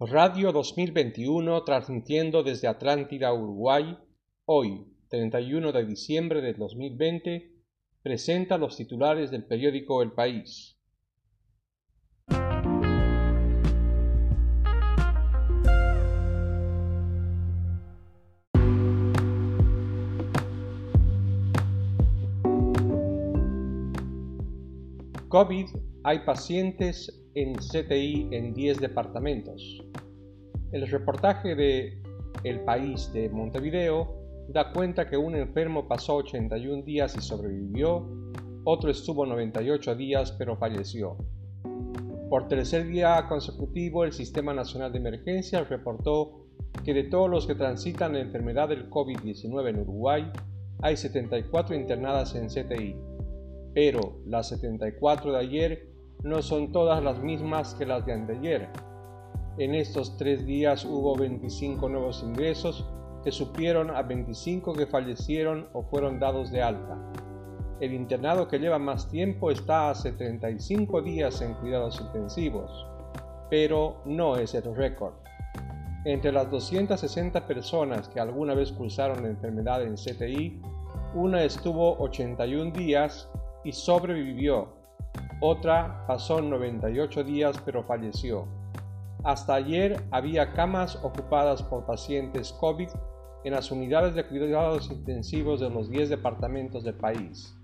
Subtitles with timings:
[0.00, 3.98] Radio 2021 transmitiendo desde Atlántida, Uruguay,
[4.44, 7.50] hoy, 31 de diciembre de 2020,
[8.00, 10.78] presenta los titulares del periódico El País.
[25.28, 25.66] COVID,
[26.08, 29.84] hay pacientes en CTI en 10 departamentos.
[30.72, 32.02] El reportaje de
[32.44, 34.16] El País de Montevideo
[34.48, 38.08] da cuenta que un enfermo pasó 81 días y sobrevivió,
[38.64, 41.18] otro estuvo 98 días pero falleció.
[42.30, 46.46] Por tercer día consecutivo, el Sistema Nacional de Emergencias reportó
[46.86, 50.32] que de todos los que transitan la enfermedad del COVID-19 en Uruguay,
[50.80, 52.96] hay 74 internadas en CTI
[53.74, 55.87] pero las 74 de ayer
[56.22, 58.68] no son todas las mismas que las de anteayer.
[59.58, 62.88] En estos tres días hubo 25 nuevos ingresos
[63.24, 66.96] que supieron a 25 que fallecieron o fueron dados de alta.
[67.80, 72.86] El internado que lleva más tiempo está hace 35 días en cuidados intensivos,
[73.50, 75.14] pero no es el récord.
[76.04, 80.60] Entre las 260 personas que alguna vez cursaron la enfermedad en CTI,
[81.14, 83.30] una estuvo 81 días
[83.64, 84.77] y sobrevivió.
[85.40, 88.46] Otra pasó 98 días pero falleció.
[89.22, 92.88] Hasta ayer había camas ocupadas por pacientes COVID
[93.44, 97.56] en las unidades de cuidados intensivos de los 10 departamentos del país,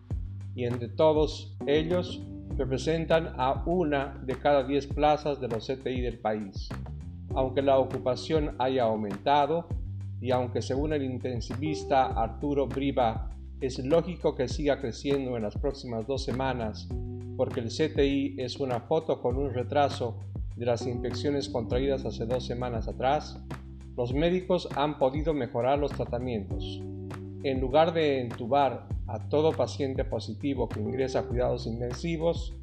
[0.54, 2.22] y entre todos ellos
[2.56, 6.68] representan a una de cada 10 plazas de los CTI del país.
[7.34, 9.66] Aunque la ocupación haya aumentado,
[10.20, 13.30] y aunque según el intensivista Arturo Briva
[13.60, 16.88] es lógico que siga creciendo en las próximas dos semanas
[17.36, 20.20] porque el CTI es una foto con un retraso
[20.56, 23.40] de las infecciones contraídas hace dos semanas atrás,
[23.96, 26.82] los médicos han podido mejorar los tratamientos.
[27.42, 32.54] En lugar de entubar a todo paciente positivo que ingresa a cuidados intensivos,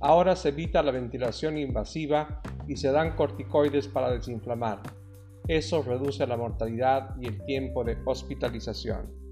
[0.00, 4.80] ahora se evita la ventilación invasiva y se dan corticoides para desinflamar.
[5.46, 9.27] Eso reduce la mortalidad y el tiempo de hospitalización.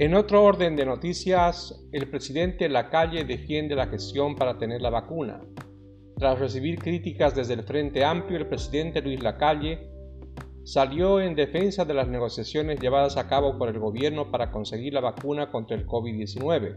[0.00, 5.40] En otro orden de noticias, el presidente Lacalle defiende la gestión para tener la vacuna.
[6.16, 9.88] Tras recibir críticas desde el Frente Amplio, el presidente Luis Lacalle
[10.64, 15.00] salió en defensa de las negociaciones llevadas a cabo por el gobierno para conseguir la
[15.00, 16.76] vacuna contra el COVID-19.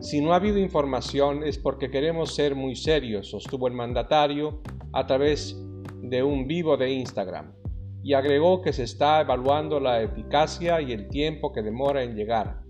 [0.00, 4.62] Si no ha habido información es porque queremos ser muy serios, sostuvo el mandatario
[4.92, 5.60] a través
[6.00, 7.61] de un vivo de Instagram
[8.02, 12.62] y agregó que se está evaluando la eficacia y el tiempo que demora en llegar.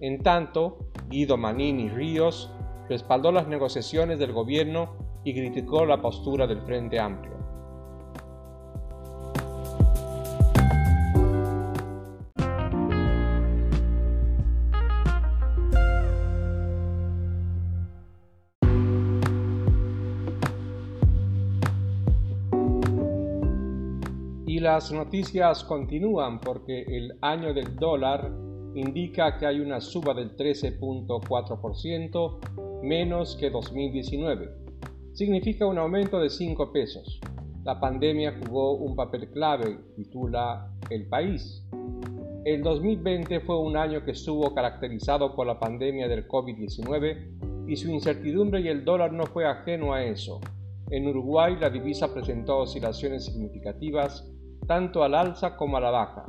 [0.00, 0.78] En tanto,
[1.08, 2.50] Guido Manini Ríos
[2.88, 7.31] respaldó las negociaciones del gobierno y criticó la postura del Frente Amplio.
[24.62, 28.30] Las noticias continúan porque el año del dólar
[28.76, 34.50] indica que hay una suba del 13.4% menos que 2019.
[35.14, 37.18] Significa un aumento de 5 pesos.
[37.64, 41.66] La pandemia jugó un papel clave, titula El País.
[42.44, 47.90] El 2020 fue un año que estuvo caracterizado por la pandemia del COVID-19 y su
[47.90, 50.40] incertidumbre y el dólar no fue ajeno a eso.
[50.90, 54.31] En Uruguay la divisa presentó oscilaciones significativas
[54.66, 56.24] tanto al alza como a la baja.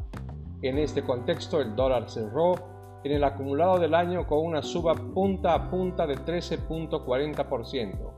[0.62, 2.56] En este contexto el dólar cerró
[3.03, 8.12] en el acumulado del año con una suba punta a punta de 13.40%.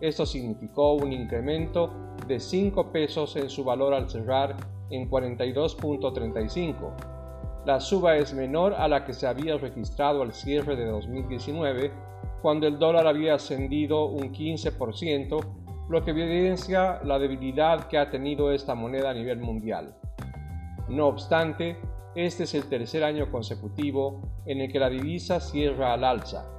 [0.00, 1.90] Esto significó un incremento
[2.26, 4.54] de 5 pesos en su valor al cerrar
[4.90, 6.92] en 42.35.
[7.64, 11.90] La suba es menor a la que se había registrado al cierre de 2019,
[12.40, 15.40] cuando el dólar había ascendido un 15%
[15.88, 19.94] lo que evidencia la debilidad que ha tenido esta moneda a nivel mundial.
[20.88, 21.78] No obstante,
[22.14, 26.50] este es el tercer año consecutivo en el que la divisa cierra al alza.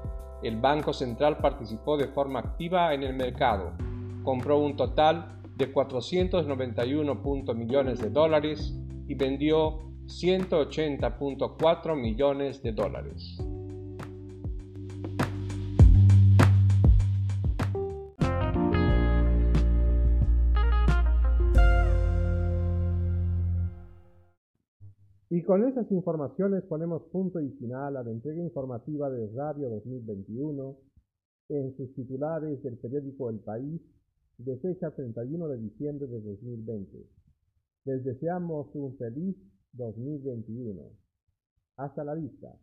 [0.42, 3.74] El Banco Central participó de forma activa en el mercado,
[4.24, 7.22] compró un total de 491
[7.56, 8.74] millones de dólares
[9.08, 13.38] y vendió 180.4 millones de dólares.
[25.32, 30.76] Y con esas informaciones ponemos punto y final a la entrega informativa de Radio 2021
[31.50, 33.80] en sus titulares del periódico El País
[34.40, 37.06] de fecha 31 de diciembre de 2020.
[37.86, 39.36] Les deseamos un feliz
[39.74, 40.82] 2021.
[41.76, 42.56] Hasta la vista.